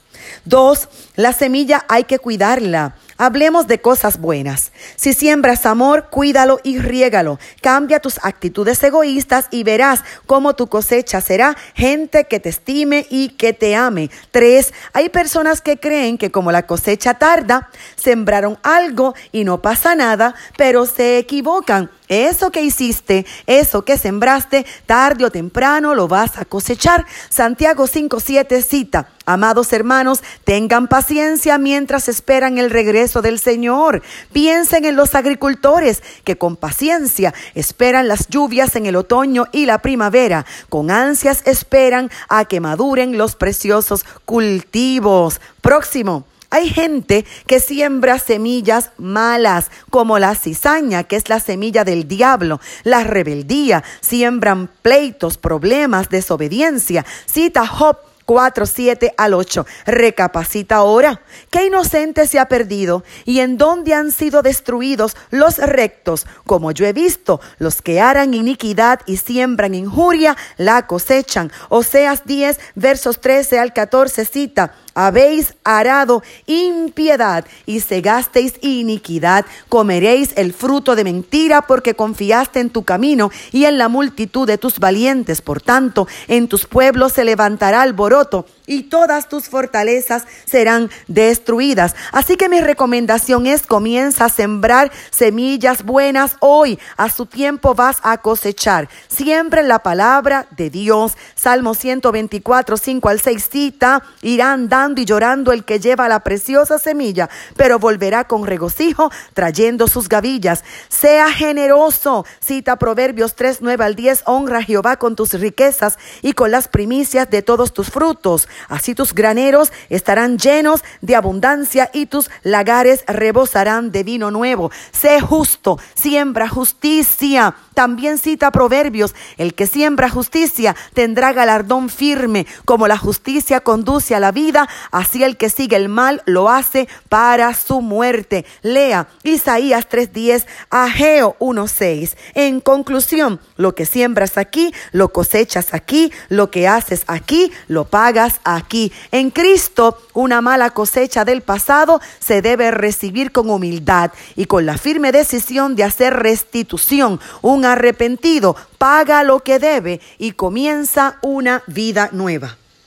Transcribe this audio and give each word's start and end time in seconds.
Dos, 0.45 0.89
la 1.17 1.33
semilla 1.33 1.85
hay 1.89 2.05
que 2.05 2.19
cuidarla. 2.19 2.95
Hablemos 3.17 3.69
de 3.69 3.81
cosas 3.81 4.19
buenas. 4.19 4.73
Si 4.97 5.13
siembras 5.13 5.67
amor, 5.67 6.09
cuídalo 6.11 6.59
y 6.65 6.79
riégalo. 6.79 7.39
Cambia 7.61 8.01
tus 8.01 8.19
actitudes 8.25 8.83
egoístas 8.83 9.47
y 9.53 9.63
verás 9.63 10.03
cómo 10.27 10.55
tu 10.55 10.67
cosecha 10.67 11.21
será 11.21 11.57
gente 11.75 12.25
que 12.25 12.41
te 12.41 12.49
estime 12.49 13.07
y 13.11 13.31
que 13.31 13.53
te 13.53 13.77
ame. 13.77 14.11
Tres, 14.33 14.75
hay 14.93 15.11
personas 15.11 15.61
que 15.61 15.79
creen 15.79 16.19
que 16.19 16.33
como 16.33 16.51
la 16.51 16.67
cosecha 16.67 17.15
tarda, 17.15 17.71
sembraron 17.95 18.59
algo 18.63 19.15
y 19.31 19.45
no 19.45 19.63
pasa 19.63 19.95
nada, 19.95 20.35
pero 20.57 20.85
se 20.85 21.19
equivocan. 21.19 21.91
Eso 22.09 22.51
que 22.51 22.61
hiciste, 22.61 23.25
eso 23.47 23.83
que 23.87 23.97
sembraste, 23.97 24.67
tarde 24.85 25.25
o 25.25 25.31
temprano 25.31 25.95
lo 25.95 26.07
vas 26.07 26.37
a 26.37 26.45
cosechar. 26.45 27.07
Santiago 27.31 27.87
5.7 27.87 28.63
cita, 28.63 29.09
amados 29.25 29.73
hermanos, 29.73 30.23
tengan 30.45 30.87
paciencia 30.87 31.57
mientras 31.57 32.11
esperan 32.11 32.59
el 32.59 32.69
regreso 32.69 33.23
del 33.23 33.39
Señor. 33.39 34.03
Piensen 34.35 34.85
en 34.85 34.97
los 34.97 35.15
agricultores 35.15 36.03
que 36.25 36.37
con 36.37 36.57
paciencia 36.57 37.33
esperan 37.55 38.07
las 38.07 38.29
lluvias 38.29 38.77
en 38.77 38.85
el 38.85 38.97
otoño 38.97 39.47
y 39.51 39.65
la 39.65 39.79
primavera. 39.79 40.45
Con 40.69 40.91
ansias 40.91 41.43
esperan 41.47 42.11
a 42.29 42.45
que 42.45 42.61
maduren 42.61 43.17
los 43.17 43.35
preciosos 43.35 44.05
cultivos. 44.27 45.41
Próximo. 45.63 46.27
Hay 46.55 46.69
gente 46.69 47.27
que 47.49 47.59
siembra 47.59 48.21
semillas 48.21 48.93
malas, 48.97 49.73
como 49.91 50.21
la 50.21 50.37
cizaña, 50.37 51.03
que 51.03 51.17
es 51.17 51.29
la 51.29 51.41
semilla 51.41 51.83
del 51.83 52.07
diablo, 52.07 52.61
la 52.85 53.03
rebeldía, 53.03 53.83
siembran 54.01 54.71
pleitos, 54.81 55.37
problemas, 55.37 56.11
desobediencia. 56.11 57.05
Cita 57.27 57.67
Job 57.67 57.97
4, 58.25 58.67
7 58.67 59.15
al 59.17 59.35
8. 59.35 59.67
Recapacita 59.85 60.77
ahora. 60.77 61.23
¿Qué 61.51 61.67
inocente 61.67 62.25
se 62.29 62.39
ha 62.39 62.47
perdido? 62.47 63.03
¿Y 63.25 63.41
en 63.41 63.59
dónde 63.59 63.93
han 63.95 64.13
sido 64.13 64.41
destruidos 64.41 65.17
los 65.31 65.59
rectos? 65.59 66.25
Como 66.47 66.71
yo 66.71 66.87
he 66.87 66.93
visto, 66.93 67.41
los 67.59 67.83
que 67.83 68.01
harán 68.01 68.33
iniquidad 68.33 69.01
y 69.07 69.17
siembran 69.17 69.75
injuria, 69.75 70.37
la 70.57 70.87
cosechan. 70.87 71.51
Oseas 71.69 72.25
10, 72.27 72.61
versos 72.77 73.21
13 73.21 73.59
al 73.59 73.73
14 73.73 74.25
cita 74.25 74.73
habéis 74.95 75.55
arado 75.65 76.23
impiedad 76.47 77.45
y 77.67 77.81
cegasteis 77.81 78.55
iniquidad, 78.61 79.45
comeréis 79.69 80.33
el 80.37 80.53
fruto 80.53 80.97
de 80.97 81.05
mentira 81.05 81.63
porque 81.63 81.95
confiaste 81.95 82.61
en 82.61 82.71
tu 82.71 82.85
camino 82.85 83.31
y 83.53 83.65
en 83.65 83.79
la 83.79 83.89
multitud 83.89 84.47
de 84.47 84.59
tus 84.59 84.79
valientes. 84.79 85.41
Por 85.41 85.61
tanto, 85.61 86.07
en 86.29 86.49
tus 86.49 86.67
pueblos 86.67 87.13
se 87.13 87.25
levantará 87.25 87.83
alboroto 87.83 88.47
y 88.67 88.85
todas 88.85 89.29
tus 89.29 89.49
fortalezas 89.49 90.25
serán 90.45 90.91
destruidas. 91.07 91.95
Así 92.13 92.37
que 92.37 92.49
mi 92.49 92.61
recomendación 92.61 93.47
es 93.47 93.67
comienza 93.67 94.27
a 94.27 94.29
sembrar 94.29 94.91
semillas 95.11 95.85
buenas 95.85 96.37
hoy. 96.41 96.79
A 96.97 97.11
su 97.11 97.27
tiempo 97.27 97.75
vas 97.75 97.99
a 98.03 98.19
cosechar. 98.19 98.89
Siempre 99.09 99.63
la 99.63 99.81
palabra 99.81 100.47
de 100.57 100.71
Dios. 100.71 101.17
Salmo 101.35 101.75
124, 101.75 102.77
5 102.77 103.09
al 103.09 103.21
6 103.21 103.49
cita, 103.51 104.03
irán 104.23 104.69
dando 104.69 105.01
y 105.01 105.05
llorando 105.05 105.53
el 105.53 105.65
que 105.65 105.81
lleva 105.81 106.09
la 106.09 106.21
preciosa 106.21 106.79
semilla, 106.79 107.29
pero 107.57 107.79
volverá 107.79 108.25
con 108.25 108.47
regocijo 108.47 109.11
trayendo 109.35 109.89
sus 109.89 110.09
gavillas. 110.09 110.65
Sea 110.89 111.31
generoso. 111.33 112.25
Cita 112.41 112.77
Proverbios 112.77 113.35
3, 113.35 113.59
9 113.61 113.85
al 113.85 113.95
10, 113.95 114.23
honra 114.27 114.59
a 114.59 114.63
Jehová 114.63 114.97
con 114.97 115.17
tus 115.17 115.33
riquezas 115.35 115.99
y 116.23 116.33
con 116.33 116.51
las 116.51 116.69
primicias 116.69 117.29
de 117.31 117.43
todos 117.43 117.73
tus 117.73 117.91
frutos 117.91 118.49
Así 118.69 118.95
tus 118.95 119.15
graneros 119.15 119.73
estarán 119.89 120.39
llenos 120.39 120.83
de 121.01 121.17
abundancia 121.17 121.91
y 121.93 122.07
tus 122.07 122.31
lagares 122.43 123.05
rebosarán 123.07 123.91
de 123.91 124.03
vino 124.03 124.31
nuevo. 124.31 124.71
Sé 124.93 125.21
justo, 125.21 125.79
siembra 125.95 126.49
justicia. 126.49 127.55
También 127.75 128.19
cita 128.19 128.51
Proverbios, 128.51 129.15
el 129.37 129.55
que 129.55 129.67
siembra 129.67 130.09
justicia 130.09 130.77
tendrá 130.95 131.33
galardón 131.33 131.89
firme. 131.91 132.47
Como 132.65 132.89
la 132.89 132.97
justicia 132.97 133.61
conduce 133.61 134.15
a 134.15 134.21
la 134.21 134.33
vida, 134.33 134.69
así 134.91 135.25
el 135.25 135.37
que 135.37 135.51
sigue 135.51 135.77
el 135.77 135.89
mal 135.89 136.23
lo 136.25 136.49
hace 136.49 136.89
para 137.09 137.53
su 137.55 137.81
muerte. 137.81 138.47
Lea 138.63 139.09
Isaías 139.25 139.89
3:10, 139.89 140.47
Ageo 140.71 141.37
1:6. 141.39 142.17
En 142.35 142.61
conclusión, 142.61 143.41
lo 143.57 143.75
que 143.75 143.87
siembras 143.87 144.39
aquí, 144.39 144.73
lo 144.93 145.09
cosechas 145.09 145.75
aquí, 145.75 146.13
lo 146.29 146.51
que 146.51 146.69
haces 146.69 147.03
aquí, 147.07 147.53
lo 147.69 147.85
pagas 147.87 148.41
aquí. 148.45 148.93
En 149.11 149.31
Cristo, 149.31 149.99
una 150.13 150.41
mala 150.41 150.71
cosecha 150.71 151.25
del 151.25 151.43
pasado 151.43 152.01
se 152.21 152.43
debe 152.43 152.71
recibir 152.71 153.33
con 153.33 153.51
humildad 153.51 154.13
y 154.37 154.47
con 154.47 154.67
la 154.67 154.79
firme 154.79 155.13
decisión 155.13 155.77
de 155.77 155.85
hacer 155.85 156.15
restitución. 156.15 157.21
Un 157.43 157.64
arrepentido 157.65 158.57
paga 158.79 159.23
lo 159.23 159.41
que 159.41 159.59
debe 159.59 160.01
y 160.19 160.33
comienza 160.33 161.19
una 161.23 161.63
vida 161.67 162.11
nueva. 162.13 162.57